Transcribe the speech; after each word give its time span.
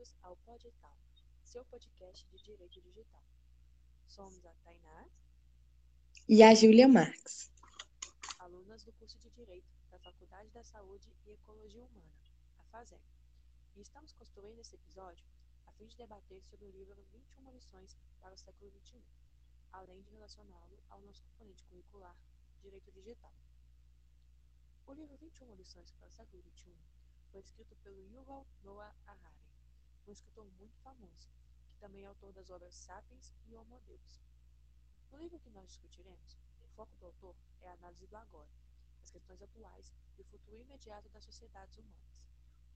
bem-vindos 0.00 0.16
ao 0.22 0.36
Podital, 0.36 0.96
seu 1.44 1.62
podcast 1.66 2.26
de 2.28 2.42
Direito 2.42 2.80
Digital. 2.80 3.22
Somos 4.06 4.46
a 4.46 4.54
Tainá 4.64 5.06
e 6.26 6.42
a 6.42 6.54
Júlia 6.54 6.88
Marques, 6.88 7.50
alunas 8.38 8.82
do 8.82 8.92
curso 8.92 9.18
de 9.18 9.28
Direito 9.28 9.68
da 9.90 9.98
Faculdade 9.98 10.48
da 10.52 10.64
Saúde 10.64 11.06
e 11.26 11.32
Ecologia 11.32 11.84
Humana, 11.84 12.14
a 12.60 12.64
FASEG, 12.64 13.02
e 13.76 13.82
estamos 13.82 14.14
construindo 14.14 14.58
esse 14.60 14.74
episódio 14.74 15.26
a 15.66 15.72
fim 15.72 15.86
de 15.86 15.96
debater 15.98 16.42
sobre 16.44 16.64
o 16.64 16.70
livro 16.70 17.04
21 17.12 17.50
lições 17.50 17.94
para 18.20 18.34
o 18.34 18.38
século 18.38 18.70
XXI, 18.70 19.02
além 19.70 20.00
de 20.00 20.10
relacioná-lo 20.12 20.82
ao 20.88 21.00
nosso 21.02 21.22
componente 21.24 21.62
curricular, 21.64 22.16
Direito 22.62 22.90
Digital. 22.90 23.34
O 24.86 24.94
livro 24.94 25.14
21 25.18 25.54
lições 25.56 25.92
para 25.92 26.08
o 26.08 26.12
século 26.12 26.42
XXI 26.42 26.74
foi 27.30 27.40
escrito 27.42 27.76
pelo 27.82 28.00
Yuval 28.08 28.46
Noah 28.62 28.94
Harari, 29.06 29.49
um 30.10 30.12
escritor 30.12 30.44
muito 30.58 30.76
famoso, 30.78 31.28
que 31.68 31.78
também 31.78 32.02
é 32.02 32.06
autor 32.06 32.32
das 32.32 32.50
obras 32.50 32.74
Sapiens 32.74 33.32
e 33.46 33.54
Homo 33.54 33.80
Deus. 33.86 34.20
No 35.12 35.18
livro 35.18 35.38
que 35.38 35.50
nós 35.50 35.68
discutiremos, 35.68 36.36
o 36.60 36.66
foco 36.74 36.96
do 36.96 37.06
autor 37.06 37.36
é 37.60 37.68
a 37.68 37.74
análise 37.74 38.08
do 38.08 38.16
agora, 38.16 38.50
das 38.98 39.10
questões 39.10 39.40
atuais 39.40 39.92
e 40.18 40.22
o 40.22 40.24
futuro 40.24 40.56
imediato 40.56 41.08
das 41.10 41.24
sociedades 41.24 41.78
humanas, 41.78 42.26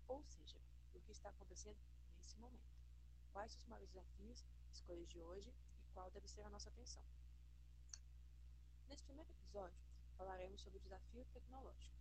ou 0.07 0.23
seja, 0.23 0.61
do 0.93 1.01
que 1.01 1.11
está 1.11 1.29
acontecendo 1.31 1.79
nesse 2.17 2.39
momento. 2.39 2.73
Quais 3.33 3.57
os 3.57 3.67
maiores 3.67 3.89
desafios, 3.89 4.45
escolhas 4.73 5.09
de 5.09 5.21
hoje 5.21 5.53
e 5.83 5.93
qual 5.93 6.13
deve 6.13 6.29
ser 6.29 6.43
a 6.43 6.51
nossa 6.51 6.69
atenção. 6.69 7.03
Nesse 8.87 9.03
primeiro 9.03 9.33
episódio, 9.33 9.83
falaremos 10.17 10.63
sobre 10.63 10.79
o 10.79 10.83
desafio 10.83 11.25
tecnológico. 11.33 11.97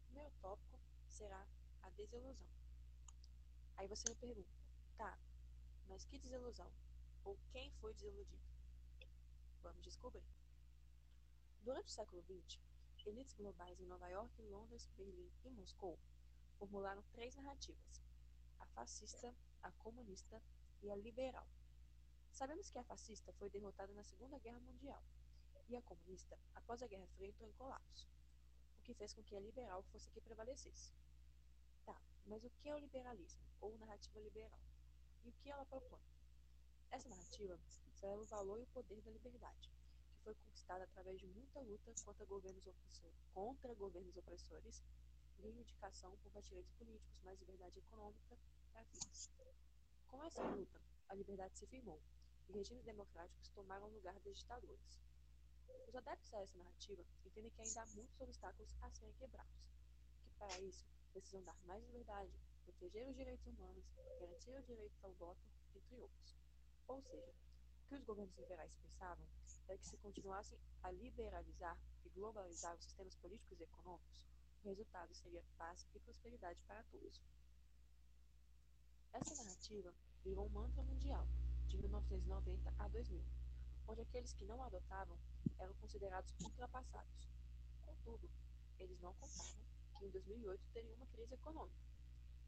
O 0.00 0.04
primeiro 0.06 0.32
tópico 0.40 0.80
será 1.06 1.46
a 1.82 1.90
desilusão. 1.90 2.61
Aí 3.76 3.88
você 3.88 4.08
me 4.08 4.16
pergunta, 4.16 4.50
tá, 4.96 5.18
mas 5.88 6.04
que 6.04 6.18
desilusão? 6.18 6.70
Ou 7.24 7.38
quem 7.50 7.70
foi 7.80 7.94
desiludido? 7.94 8.42
Vamos 9.62 9.82
descobrir. 9.82 10.24
Durante 11.62 11.88
o 11.88 11.92
século 11.92 12.22
XX, 12.22 12.60
elites 13.06 13.34
globais 13.34 13.80
em 13.80 13.86
Nova 13.86 14.08
York, 14.08 14.42
Londres, 14.42 14.88
Berlim 14.96 15.30
e 15.44 15.50
Moscou 15.50 15.98
formularam 16.58 17.02
três 17.12 17.34
narrativas: 17.34 18.02
a 18.58 18.66
fascista, 18.66 19.34
a 19.62 19.70
comunista 19.72 20.40
e 20.82 20.90
a 20.90 20.96
liberal. 20.96 21.46
Sabemos 22.30 22.70
que 22.70 22.78
a 22.78 22.84
fascista 22.84 23.32
foi 23.34 23.50
derrotada 23.50 23.92
na 23.92 24.02
Segunda 24.04 24.38
Guerra 24.38 24.60
Mundial 24.60 25.02
e 25.68 25.76
a 25.76 25.82
comunista, 25.82 26.38
após 26.54 26.82
a 26.82 26.86
Guerra 26.86 27.06
Fria, 27.08 27.28
entrou 27.28 27.48
em 27.48 27.52
colapso, 27.52 28.08
o 28.78 28.82
que 28.82 28.94
fez 28.94 29.12
com 29.12 29.22
que 29.22 29.36
a 29.36 29.40
liberal 29.40 29.82
fosse 29.84 30.08
a 30.08 30.12
que 30.12 30.20
prevalecesse. 30.20 30.92
Mas 32.26 32.44
o 32.44 32.50
que 32.50 32.68
é 32.68 32.74
o 32.74 32.78
liberalismo, 32.78 33.42
ou 33.60 33.76
narrativa 33.78 34.20
liberal? 34.20 34.60
E 35.24 35.28
o 35.28 35.32
que 35.32 35.50
ela 35.50 35.64
propõe? 35.66 36.00
Essa 36.90 37.08
narrativa 37.08 37.58
celebra 37.94 38.22
o 38.22 38.26
valor 38.26 38.58
e 38.60 38.62
o 38.62 38.66
poder 38.68 39.00
da 39.02 39.10
liberdade, 39.10 39.70
que 40.10 40.22
foi 40.24 40.34
conquistada 40.34 40.84
através 40.84 41.18
de 41.20 41.26
muita 41.26 41.60
luta 41.60 41.92
contra 42.04 42.24
governos, 42.26 42.64
contra 43.32 43.74
governos 43.74 44.16
opressores, 44.16 44.82
reivindicação 45.38 46.16
por 46.18 46.42
direitos 46.42 46.72
políticos, 46.74 47.22
mais 47.22 47.38
liberdade 47.40 47.78
econômica 47.78 48.38
afins. 48.74 49.30
Com 50.08 50.22
essa 50.24 50.42
luta, 50.42 50.80
a 51.08 51.14
liberdade 51.14 51.58
se 51.58 51.66
firmou 51.66 52.00
e 52.48 52.52
regimes 52.52 52.84
democráticos 52.84 53.48
tomaram 53.50 53.88
lugar 53.88 54.18
das 54.20 54.36
ditaduras. 54.36 55.00
Os 55.88 55.94
adeptos 55.94 56.32
a 56.34 56.40
essa 56.40 56.58
narrativa 56.58 57.04
entendem 57.24 57.50
que 57.50 57.62
ainda 57.62 57.82
há 57.82 57.86
muitos 57.86 58.20
obstáculos 58.20 58.74
a 58.80 58.90
serem 58.90 59.12
quebrados, 59.14 59.52
que 60.24 60.30
para 60.38 60.60
isso 60.60 60.86
precisam 61.12 61.42
dar 61.44 61.56
mais 61.64 61.84
liberdade, 61.84 62.32
proteger 62.64 63.08
os 63.08 63.14
direitos 63.14 63.46
humanos, 63.46 63.84
garantir 64.18 64.56
o 64.56 64.62
direito 64.62 64.96
ao 65.02 65.12
voto, 65.12 65.40
entre 65.74 65.96
outros. 65.96 66.36
Ou 66.88 67.00
seja, 67.02 67.32
o 67.84 67.88
que 67.88 67.94
os 67.94 68.04
governos 68.04 68.36
liberais 68.36 68.72
pensavam 68.82 69.26
era 69.68 69.78
que 69.78 69.86
se 69.86 69.96
continuassem 69.98 70.58
a 70.82 70.90
liberalizar 70.90 71.78
e 72.04 72.08
globalizar 72.10 72.74
os 72.74 72.82
sistemas 72.82 73.14
políticos 73.16 73.60
e 73.60 73.64
econômicos, 73.64 74.26
o 74.64 74.68
resultado 74.68 75.14
seria 75.14 75.42
paz 75.58 75.86
e 75.94 76.00
prosperidade 76.00 76.60
para 76.62 76.82
todos. 76.84 77.20
Essa 79.12 79.34
narrativa 79.42 79.92
virou 80.24 80.46
um 80.46 80.50
mantra 80.50 80.82
mundial, 80.82 81.26
de 81.66 81.76
1990 81.78 82.74
a 82.78 82.88
2000, 82.88 83.24
onde 83.88 84.00
aqueles 84.02 84.32
que 84.32 84.44
não 84.44 84.62
adotavam 84.62 85.18
eram 85.58 85.74
considerados 85.74 86.32
ultrapassados. 86.42 87.28
Contudo, 87.84 88.30
eles 88.78 89.00
não 89.00 89.12
contavam 89.14 89.62
em 90.06 90.10
2008 90.10 90.60
teria 90.72 90.94
uma 90.94 91.06
crise 91.06 91.34
econômica, 91.34 91.80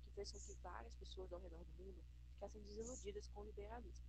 que 0.03 0.11
fez 0.11 0.33
com 0.33 0.39
que 0.39 0.55
várias 0.55 0.95
pessoas 0.97 1.33
ao 1.33 1.41
redor 1.41 1.65
do 1.65 1.73
mundo 1.75 2.03
ficassem 2.33 2.63
desiludidas 2.63 3.29
com 3.29 3.41
o 3.41 3.45
liberalismo. 3.45 4.07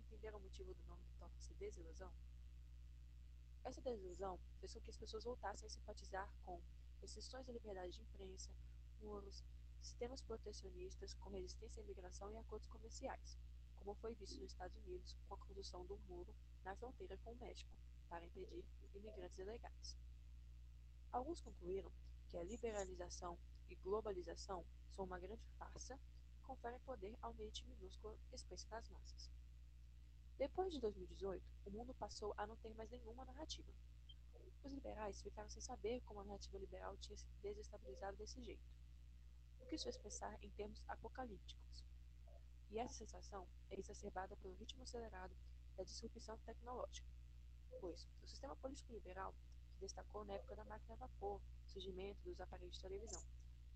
Entenderam 0.00 0.38
o 0.38 0.42
motivo 0.42 0.72
do 0.72 0.84
nome 0.84 1.02
do 1.04 1.18
tópico 1.18 1.42
de 1.42 1.54
desilusão? 1.54 2.12
Essa 3.64 3.80
desilusão 3.80 4.38
fez 4.60 4.72
com 4.72 4.80
que 4.80 4.90
as 4.90 4.96
pessoas 4.96 5.24
voltassem 5.24 5.66
a 5.66 5.70
simpatizar 5.70 6.32
com 6.44 6.60
restrições 7.00 7.48
à 7.48 7.52
liberdade 7.52 7.92
de 7.92 8.00
imprensa, 8.00 8.50
muros, 9.00 9.44
sistemas 9.80 10.22
protecionistas 10.22 11.14
com 11.14 11.30
resistência 11.30 11.80
à 11.80 11.84
imigração 11.84 12.30
e 12.30 12.36
acordos 12.36 12.68
comerciais, 12.68 13.36
como 13.74 13.94
foi 13.96 14.14
visto 14.14 14.40
nos 14.40 14.52
Estados 14.52 14.76
Unidos 14.78 15.16
com 15.28 15.34
a 15.34 15.38
construção 15.38 15.84
do 15.86 15.98
muro 16.08 16.34
na 16.64 16.74
fronteira 16.76 17.16
com 17.18 17.32
o 17.32 17.36
México 17.36 17.70
para 18.08 18.24
impedir 18.24 18.64
imigrantes 18.94 19.38
ilegais. 19.38 19.96
Alguns 21.12 21.40
concluíram 21.40 21.90
que 22.36 22.40
a 22.40 22.44
liberalização 22.44 23.38
e 23.70 23.74
globalização 23.76 24.62
são 24.90 25.06
uma 25.06 25.18
grande 25.18 25.42
farsa 25.58 25.98
e 26.36 26.42
conferem 26.42 26.78
poder 26.80 27.16
ao 27.22 27.32
mente 27.32 27.64
minúsculo 27.66 28.18
expresso 28.30 28.68
das 28.68 28.86
massas. 28.90 29.30
Depois 30.36 30.70
de 30.70 30.78
2018, 30.78 31.42
o 31.64 31.70
mundo 31.70 31.94
passou 31.94 32.34
a 32.36 32.46
não 32.46 32.54
ter 32.56 32.74
mais 32.74 32.90
nenhuma 32.90 33.24
narrativa. 33.24 33.72
Os 34.62 34.70
liberais 34.70 35.22
ficaram 35.22 35.48
sem 35.48 35.62
saber 35.62 36.02
como 36.02 36.20
a 36.20 36.24
narrativa 36.24 36.58
liberal 36.58 36.94
tinha 36.98 37.16
se 37.16 37.26
desestabilizado 37.40 38.18
desse 38.18 38.42
jeito, 38.42 38.68
o 39.60 39.64
que 39.64 39.76
isso 39.76 39.84
fez 39.84 39.96
pensar 39.96 40.36
em 40.44 40.50
termos 40.50 40.82
apocalípticos. 40.88 41.84
E 42.70 42.78
essa 42.78 42.98
sensação 42.98 43.48
é 43.70 43.80
exacerbada 43.80 44.36
pelo 44.36 44.56
ritmo 44.56 44.82
acelerado 44.82 45.34
da 45.74 45.84
disrupção 45.84 46.36
tecnológica, 46.44 47.08
pois 47.80 48.06
o 48.22 48.28
sistema 48.28 48.54
político 48.56 48.92
liberal, 48.92 49.34
que 49.72 49.80
destacou 49.80 50.22
na 50.26 50.34
época 50.34 50.54
da 50.54 50.64
máquina 50.66 50.92
a 50.94 50.98
vapor, 50.98 51.40
surgimento 51.66 52.22
dos 52.24 52.40
aparelhos 52.40 52.76
de 52.76 52.82
televisão. 52.82 53.22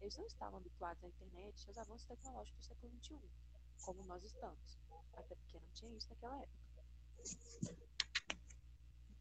Eles 0.00 0.16
não 0.16 0.26
estavam 0.26 0.58
habituados 0.58 1.04
à 1.04 1.08
internet 1.08 1.62
e 1.62 1.68
aos 1.68 1.78
avanços 1.78 2.06
tecnológicos 2.06 2.60
do 2.60 2.64
século 2.64 2.92
XXI, 3.02 3.30
como 3.82 4.04
nós 4.04 4.24
estamos, 4.24 4.78
até 5.12 5.34
porque 5.34 5.58
não 5.58 5.68
tinha 5.72 5.96
isso 5.96 6.08
naquela 6.08 6.40
época. 6.40 6.60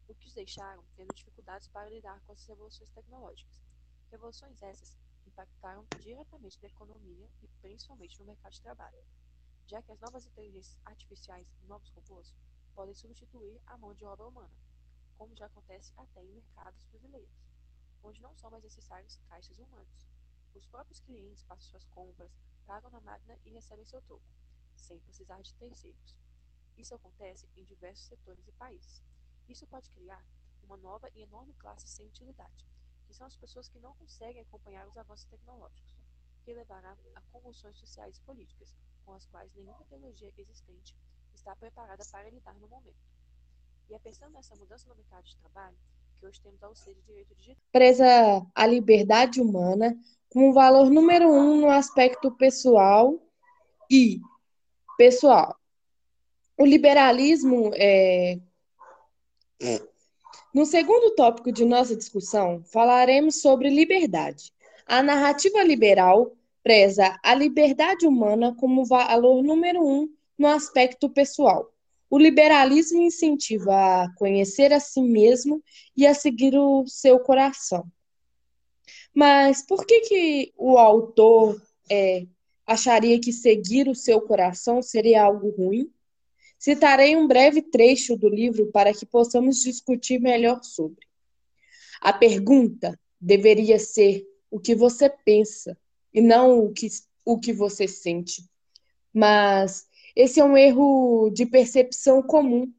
O 0.08 0.14
que 0.14 0.26
os 0.26 0.34
deixaram 0.34 0.82
tendo 0.96 1.14
dificuldades 1.14 1.68
para 1.68 1.90
lidar 1.90 2.20
com 2.22 2.32
essas 2.32 2.46
revoluções 2.46 2.90
tecnológicas. 2.90 3.62
Revoluções 4.10 4.60
essas 4.62 4.96
impactaram 5.26 5.86
diretamente 6.00 6.58
na 6.62 6.68
economia 6.68 7.28
e 7.42 7.48
principalmente 7.60 8.18
no 8.18 8.26
mercado 8.26 8.52
de 8.52 8.62
trabalho, 8.62 9.04
já 9.66 9.82
que 9.82 9.92
as 9.92 10.00
novas 10.00 10.26
inteligências 10.26 10.78
artificiais 10.84 11.46
e 11.62 11.66
novos 11.66 11.90
robôs 11.90 12.34
podem 12.74 12.94
substituir 12.94 13.60
a 13.66 13.76
mão 13.76 13.94
de 13.94 14.04
obra 14.04 14.26
humana, 14.26 14.50
como 15.16 15.36
já 15.36 15.46
acontece 15.46 15.92
até 15.96 16.24
em 16.24 16.32
mercados 16.32 16.82
brasileiros 16.84 17.49
onde 18.02 18.20
não 18.20 18.34
são 18.36 18.50
mais 18.50 18.62
necessários 18.62 19.16
caixas 19.28 19.58
humanos. 19.58 20.06
Os 20.54 20.66
próprios 20.66 21.00
clientes 21.00 21.42
passam 21.44 21.70
suas 21.70 21.84
compras, 21.86 22.36
pagam 22.66 22.90
na 22.90 23.00
máquina 23.00 23.38
e 23.44 23.50
recebem 23.50 23.84
seu 23.84 24.00
troco, 24.02 24.24
sem 24.76 24.98
precisar 25.00 25.40
de 25.40 25.54
terceiros. 25.54 26.16
Isso 26.76 26.94
acontece 26.94 27.48
em 27.56 27.64
diversos 27.64 28.06
setores 28.06 28.46
e 28.46 28.52
países. 28.52 29.02
Isso 29.48 29.66
pode 29.66 29.90
criar 29.90 30.24
uma 30.62 30.76
nova 30.76 31.10
e 31.14 31.22
enorme 31.22 31.52
classe 31.54 31.88
sem 31.88 32.06
utilidade, 32.06 32.66
que 33.06 33.14
são 33.14 33.26
as 33.26 33.36
pessoas 33.36 33.68
que 33.68 33.78
não 33.78 33.94
conseguem 33.94 34.42
acompanhar 34.42 34.86
os 34.86 34.96
avanços 34.96 35.26
tecnológicos, 35.26 35.90
que 36.42 36.54
levará 36.54 36.96
a 37.14 37.20
convulsões 37.32 37.76
sociais 37.78 38.16
e 38.16 38.20
políticas, 38.22 38.74
com 39.04 39.12
as 39.12 39.26
quais 39.26 39.52
nenhuma 39.54 39.84
tecnologia 39.84 40.32
existente 40.36 40.96
está 41.34 41.54
preparada 41.56 42.04
para 42.10 42.30
lidar 42.30 42.54
no 42.54 42.68
momento. 42.68 43.10
E 43.88 43.94
é 43.94 43.98
pensando 43.98 44.32
nessa 44.32 44.54
mudança 44.54 44.88
no 44.88 44.94
mercado 44.94 45.24
de 45.24 45.36
trabalho 45.36 45.76
que 46.20 46.26
hoje 46.26 46.40
temos 46.42 46.62
ao 46.62 46.74
ser 46.74 46.94
de 46.94 47.02
direito 47.02 47.34
digital. 47.34 47.62
Preza 47.72 48.46
a 48.54 48.66
liberdade 48.66 49.40
humana 49.40 49.96
como 50.28 50.52
valor 50.52 50.90
número 50.90 51.30
um 51.30 51.62
no 51.62 51.70
aspecto 51.70 52.30
pessoal 52.32 53.18
e 53.90 54.20
pessoal. 54.98 55.56
O 56.58 56.66
liberalismo 56.66 57.70
é. 57.74 58.38
No 60.52 60.66
segundo 60.66 61.14
tópico 61.14 61.50
de 61.50 61.64
nossa 61.64 61.96
discussão, 61.96 62.62
falaremos 62.64 63.40
sobre 63.40 63.70
liberdade. 63.70 64.52
A 64.86 65.02
narrativa 65.02 65.62
liberal 65.62 66.32
preza 66.62 67.18
a 67.22 67.34
liberdade 67.34 68.06
humana 68.06 68.54
como 68.56 68.84
valor 68.84 69.42
número 69.42 69.82
um 69.82 70.12
no 70.36 70.48
aspecto 70.48 71.08
pessoal. 71.08 71.72
O 72.10 72.18
liberalismo 72.18 73.00
incentiva 73.00 74.02
a 74.02 74.14
conhecer 74.16 74.72
a 74.72 74.80
si 74.80 75.00
mesmo 75.00 75.62
e 75.96 76.04
a 76.04 76.12
seguir 76.12 76.58
o 76.58 76.84
seu 76.88 77.20
coração. 77.20 77.86
Mas 79.14 79.64
por 79.64 79.86
que, 79.86 80.00
que 80.00 80.52
o 80.56 80.76
autor 80.76 81.62
é, 81.88 82.26
acharia 82.66 83.20
que 83.20 83.32
seguir 83.32 83.88
o 83.88 83.94
seu 83.94 84.20
coração 84.20 84.82
seria 84.82 85.22
algo 85.22 85.50
ruim? 85.50 85.88
Citarei 86.58 87.16
um 87.16 87.26
breve 87.26 87.62
trecho 87.62 88.16
do 88.16 88.28
livro 88.28 88.66
para 88.72 88.92
que 88.92 89.06
possamos 89.06 89.62
discutir 89.62 90.20
melhor 90.20 90.62
sobre. 90.64 91.06
A 92.00 92.12
pergunta 92.12 92.98
deveria 93.20 93.78
ser 93.78 94.26
o 94.50 94.58
que 94.58 94.74
você 94.74 95.08
pensa 95.08 95.78
e 96.12 96.20
não 96.20 96.58
o 96.58 96.72
que, 96.72 96.88
o 97.24 97.38
que 97.38 97.52
você 97.52 97.86
sente. 97.86 98.44
Mas 99.12 99.86
esse 100.14 100.40
é 100.40 100.44
um 100.44 100.56
erro 100.56 101.30
de 101.30 101.46
percepção 101.46 102.22
comum. 102.22 102.72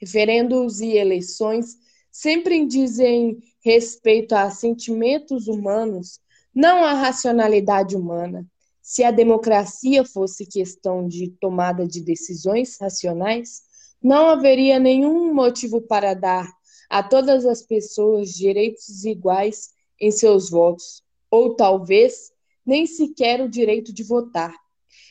Referendos 0.00 0.80
e 0.80 0.96
eleições 0.96 1.76
sempre 2.10 2.64
dizem 2.66 3.38
respeito 3.64 4.34
a 4.34 4.50
sentimentos 4.50 5.48
humanos, 5.48 6.20
não 6.54 6.84
à 6.84 6.92
racionalidade 6.94 7.96
humana. 7.96 8.46
Se 8.80 9.02
a 9.02 9.10
democracia 9.10 10.04
fosse 10.04 10.46
questão 10.46 11.06
de 11.08 11.28
tomada 11.40 11.86
de 11.86 12.00
decisões 12.00 12.78
racionais, 12.80 13.62
não 14.02 14.28
haveria 14.28 14.78
nenhum 14.78 15.34
motivo 15.34 15.80
para 15.80 16.14
dar 16.14 16.48
a 16.88 17.02
todas 17.02 17.44
as 17.44 17.62
pessoas 17.62 18.32
direitos 18.32 19.04
iguais 19.04 19.70
em 20.00 20.10
seus 20.10 20.50
votos, 20.50 21.02
ou 21.30 21.56
talvez 21.56 22.32
nem 22.64 22.86
sequer 22.86 23.40
o 23.40 23.48
direito 23.48 23.92
de 23.92 24.02
votar. 24.02 24.54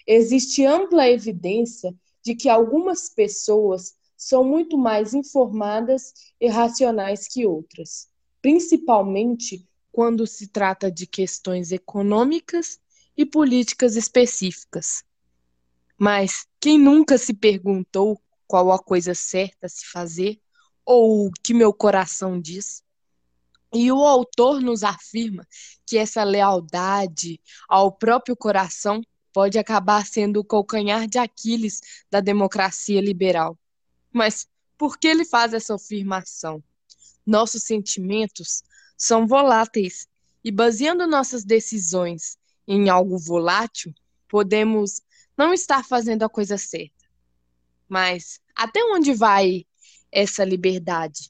Existe 0.08 0.66
ampla 0.66 1.10
evidência 1.10 1.94
de 2.24 2.36
que 2.36 2.50
algumas 2.50 3.10
pessoas 3.10 3.96
são 4.16 4.44
muito 4.44 4.78
mais 4.78 5.14
informadas 5.14 6.14
e 6.40 6.48
racionais 6.48 7.28
que 7.28 7.46
outras, 7.46 8.08
principalmente 8.42 9.68
quando 9.92 10.26
se 10.28 10.48
trata 10.48 10.92
de 10.92 11.08
questões 11.08 11.72
econômicas 11.72 12.80
e 13.16 13.26
políticas 13.26 13.96
específicas. 13.96 15.04
Mas 15.98 16.46
quem 16.60 16.78
nunca 16.78 17.18
se 17.18 17.34
perguntou 17.34 18.20
qual 18.48 18.72
a 18.72 18.80
coisa 18.80 19.16
certa 19.16 19.68
a 19.68 19.70
se 19.70 19.86
fazer 19.88 20.40
ou 20.86 21.28
o 21.28 21.32
que 21.44 21.54
meu 21.54 21.74
coração 21.74 22.40
diz? 22.40 22.84
E 23.74 23.92
o 23.92 24.04
autor 24.04 24.62
nos 24.62 24.84
afirma 24.84 25.48
que 25.86 25.98
essa 25.98 26.24
lealdade 26.24 27.42
ao 27.68 27.92
próprio 27.92 28.36
coração 28.36 29.02
pode 29.36 29.60
acabar 29.60 30.06
sendo 30.06 30.40
o 30.40 30.46
calcanhar 30.46 31.10
de 31.10 31.18
Aquiles 31.18 31.82
da 32.10 32.22
democracia 32.22 33.02
liberal. 33.02 33.60
Mas 34.10 34.48
por 34.78 34.98
que 34.98 35.10
ele 35.10 35.26
faz 35.26 35.54
essa 35.54 35.76
afirmação? 35.76 36.64
Nossos 37.26 37.64
sentimentos 37.64 38.64
são 38.98 39.28
voláteis 39.28 40.08
e, 40.42 40.50
baseando 40.50 41.06
nossas 41.06 41.44
decisões 41.44 42.38
em 42.66 42.88
algo 42.88 43.18
volátil, 43.18 43.94
podemos 44.30 45.02
não 45.38 45.54
estar 45.54 45.84
fazendo 45.84 46.24
a 46.24 46.30
coisa 46.30 46.58
certa. 46.58 47.04
Mas 47.90 48.40
até 48.56 48.86
onde 48.86 49.14
vai 49.14 49.66
essa 50.14 50.46
liberdade? 50.46 51.30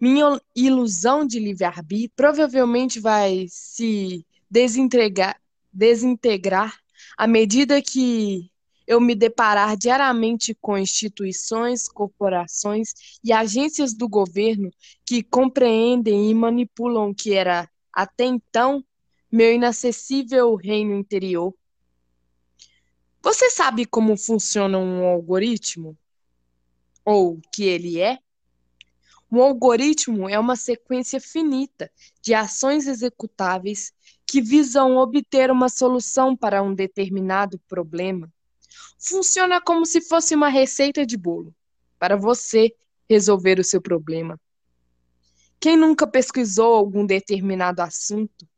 Minha 0.00 0.40
ilusão 0.52 1.24
de 1.24 1.38
livre-arbítrio 1.38 2.10
provavelmente 2.16 2.98
vai 2.98 3.46
se 3.48 4.26
desintegrar, 4.50 5.40
desintegrar 5.72 6.76
à 7.16 7.26
medida 7.26 7.80
que 7.82 8.50
eu 8.86 9.00
me 9.00 9.14
deparar 9.14 9.76
diariamente 9.76 10.54
com 10.54 10.78
instituições, 10.78 11.88
corporações 11.88 12.94
e 13.22 13.32
agências 13.32 13.92
do 13.92 14.08
governo 14.08 14.70
que 15.04 15.22
compreendem 15.22 16.30
e 16.30 16.34
manipulam 16.34 17.10
o 17.10 17.14
que 17.14 17.34
era, 17.34 17.68
até 17.92 18.24
então, 18.24 18.82
meu 19.30 19.52
inacessível 19.52 20.54
reino 20.54 20.94
interior. 20.94 21.54
Você 23.22 23.50
sabe 23.50 23.84
como 23.84 24.16
funciona 24.16 24.78
um 24.78 25.04
algoritmo? 25.04 25.94
Ou 27.04 27.34
o 27.34 27.40
que 27.52 27.64
ele 27.64 28.00
é? 28.00 28.18
Um 29.30 29.42
algoritmo 29.42 30.28
é 30.28 30.38
uma 30.38 30.56
sequência 30.56 31.20
finita 31.20 31.90
de 32.22 32.32
ações 32.32 32.86
executáveis 32.86 33.92
que 34.26 34.40
visam 34.40 34.96
obter 34.96 35.50
uma 35.50 35.68
solução 35.68 36.34
para 36.34 36.62
um 36.62 36.74
determinado 36.74 37.58
problema. 37.68 38.32
Funciona 38.98 39.60
como 39.60 39.84
se 39.84 40.00
fosse 40.00 40.34
uma 40.34 40.48
receita 40.48 41.04
de 41.04 41.16
bolo 41.16 41.54
para 41.98 42.16
você 42.16 42.74
resolver 43.08 43.58
o 43.60 43.64
seu 43.64 43.82
problema. 43.82 44.40
Quem 45.60 45.76
nunca 45.76 46.06
pesquisou 46.06 46.74
algum 46.74 47.04
determinado 47.04 47.82
assunto 47.82 48.48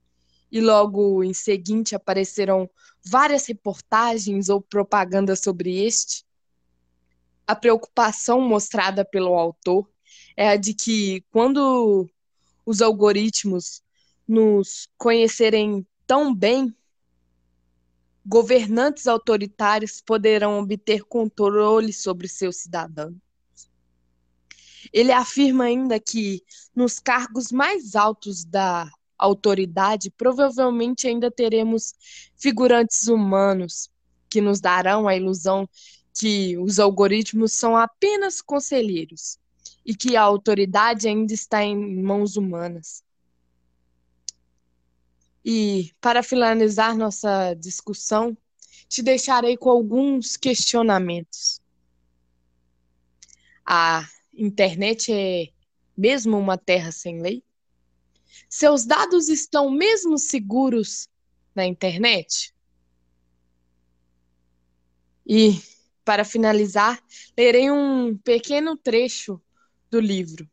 e 0.52 0.61
logo 0.61 1.25
em 1.25 1.32
seguinte 1.32 1.94
apareceram 1.94 2.69
várias 3.05 3.46
reportagens 3.46 4.49
ou 4.49 4.61
propagandas 4.61 5.40
sobre 5.40 5.84
este? 5.84 6.25
A 7.46 7.56
preocupação 7.56 8.40
mostrada 8.40 9.05
pelo 9.05 9.34
autor 9.34 9.88
é 10.36 10.48
a 10.48 10.56
de 10.56 10.74
que 10.74 11.24
quando 11.30 12.08
os 12.64 12.80
algoritmos 12.80 13.82
nos 14.26 14.88
conhecerem 14.96 15.84
tão 16.06 16.32
bem, 16.32 16.72
governantes 18.24 19.08
autoritários 19.08 20.00
poderão 20.00 20.60
obter 20.60 21.02
controle 21.02 21.92
sobre 21.92 22.28
seus 22.28 22.56
cidadãos. 22.56 23.16
Ele 24.92 25.10
afirma 25.10 25.64
ainda 25.64 25.98
que 25.98 26.42
nos 26.74 26.98
cargos 26.98 27.50
mais 27.50 27.96
altos 27.96 28.44
da 28.44 28.88
autoridade, 29.18 30.10
provavelmente 30.10 31.08
ainda 31.08 31.30
teremos 31.30 31.92
figurantes 32.36 33.08
humanos 33.08 33.90
que 34.28 34.40
nos 34.40 34.60
darão 34.60 35.08
a 35.08 35.16
ilusão 35.16 35.68
que 36.14 36.56
os 36.58 36.78
algoritmos 36.78 37.52
são 37.52 37.76
apenas 37.76 38.40
conselheiros 38.40 39.39
e 39.85 39.94
que 39.94 40.17
a 40.17 40.23
autoridade 40.23 41.09
ainda 41.09 41.32
está 41.32 41.62
em 41.62 42.03
mãos 42.03 42.37
humanas. 42.37 43.03
E, 45.44 45.93
para 46.00 46.23
finalizar 46.23 46.97
nossa 46.97 47.55
discussão, 47.55 48.37
te 48.88 49.03
deixarei 49.03 49.56
com 49.56 49.71
alguns 49.71 50.37
questionamentos. 50.37 51.61
A 53.65 54.06
internet 54.35 55.12
é 55.12 55.49
mesmo 55.97 56.37
uma 56.37 56.59
terra 56.59 56.93
sem 56.93 57.21
lei? 57.21 57.43
Seus 58.49 58.85
dados 58.85 59.29
estão 59.29 59.71
mesmo 59.71 60.19
seguros 60.19 61.09
na 61.55 61.65
internet? 61.65 62.55
E, 65.27 65.62
para 66.05 66.25
finalizar, 66.25 67.03
lerei 67.37 67.70
um 67.70 68.17
pequeno 68.19 68.77
trecho 68.77 69.41
do 69.91 70.01
livro. 70.01 70.49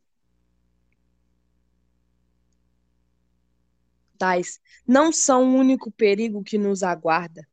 Tais 4.17 4.60
não 4.86 5.12
são 5.12 5.44
o 5.44 5.58
único 5.58 5.91
perigo 5.91 6.44
que 6.44 6.58
nos 6.58 6.82
aguarda. 6.82 7.48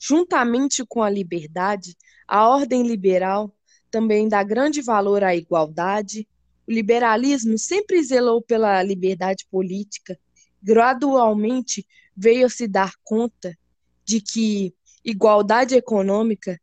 Juntamente 0.00 0.84
com 0.84 1.02
a 1.02 1.10
liberdade, 1.10 1.96
a 2.26 2.48
ordem 2.48 2.82
liberal 2.86 3.54
também 3.90 4.28
dá 4.28 4.42
grande 4.42 4.82
valor 4.82 5.22
à 5.22 5.34
igualdade. 5.34 6.26
O 6.66 6.72
liberalismo 6.72 7.56
sempre 7.56 8.02
zelou 8.02 8.42
pela 8.42 8.82
liberdade 8.82 9.46
política. 9.50 10.18
Gradualmente 10.62 11.86
veio 12.16 12.46
a 12.46 12.50
se 12.50 12.66
dar 12.66 12.92
conta 13.04 13.56
de 14.04 14.20
que 14.20 14.74
igualdade 15.04 15.76
econômica 15.76 16.60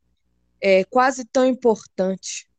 é 0.62 0.84
quase 0.84 1.24
tão 1.26 1.46
importante 1.46 2.50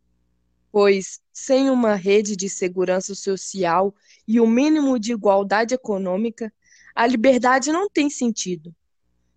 pois 0.76 1.22
sem 1.38 1.68
uma 1.68 1.94
rede 1.94 2.34
de 2.34 2.48
segurança 2.48 3.14
social 3.14 3.94
e 4.26 4.40
o 4.40 4.44
um 4.44 4.46
mínimo 4.46 4.98
de 4.98 5.12
igualdade 5.12 5.74
econômica, 5.74 6.50
a 6.94 7.06
liberdade 7.06 7.70
não 7.70 7.90
tem 7.90 8.08
sentido. 8.08 8.74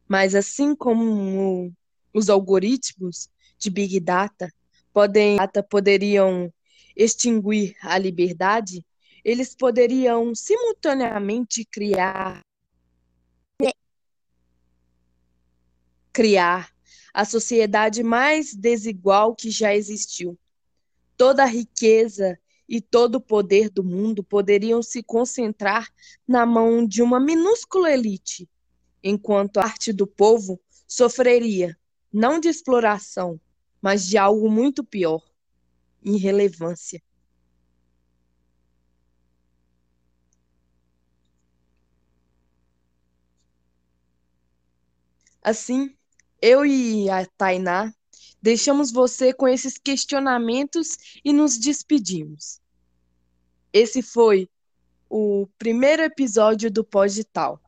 Mas 0.08 0.34
assim 0.34 0.74
como 0.74 1.74
os 2.14 2.30
algoritmos 2.30 3.30
de 3.58 3.70
Big 3.70 4.00
Data 4.00 4.50
podem, 4.94 5.36
poderiam 5.70 6.50
extinguir 6.96 7.76
a 7.82 7.98
liberdade, 7.98 8.82
eles 9.22 9.54
poderiam 9.54 10.34
simultaneamente 10.34 11.66
criar 11.66 12.40
criar 16.14 16.72
a 17.14 17.26
sociedade 17.26 18.04
mais 18.04 18.56
desigual 18.56 19.36
que 19.36 19.52
já 19.52 19.76
existiu 19.76 20.40
toda 21.20 21.44
a 21.44 21.46
riqueza 21.46 22.40
e 22.68 22.80
todo 22.80 23.16
o 23.16 23.22
poder 23.22 23.70
do 23.70 23.84
mundo 23.84 24.24
poderiam 24.24 24.82
se 24.82 25.04
concentrar 25.04 25.92
na 26.26 26.46
mão 26.46 26.88
de 26.88 27.02
uma 27.02 27.20
minúscula 27.20 27.92
elite, 27.92 28.50
enquanto 29.04 29.58
a 29.58 29.64
parte 29.64 29.92
do 29.92 30.08
povo 30.08 30.58
sofreria 30.88 31.78
não 32.12 32.40
de 32.40 32.48
exploração, 32.48 33.38
mas 33.82 34.08
de 34.08 34.18
algo 34.18 34.50
muito 34.50 34.82
pior 34.82 35.22
irrelevância. 36.02 37.04
Assim, 45.44 45.94
Eu 46.42 46.66
e 46.66 47.10
a 47.10 47.26
Tainá 47.26 47.94
deixamos 48.42 48.92
você 48.92 49.34
com 49.34 49.48
esses 49.48 49.78
questionamentos 49.78 50.98
e 51.24 51.34
nos 51.34 51.58
despedimos. 51.58 52.62
Esse 53.72 54.02
foi 54.02 54.50
o 55.10 55.48
primeiro 55.58 56.04
episódio 56.04 56.72
do 56.72 56.84
Podital 56.84 57.62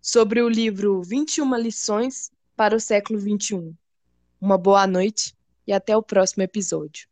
sobre 0.00 0.40
o 0.40 0.48
livro 0.48 1.02
21 1.02 1.56
lições 1.56 2.30
para 2.54 2.76
o 2.76 2.80
século 2.80 3.18
21. 3.18 3.74
Uma 4.40 4.56
boa 4.56 4.86
noite 4.86 5.34
e 5.66 5.72
até 5.72 5.96
o 5.96 6.02
próximo 6.02 6.42
episódio. 6.42 7.08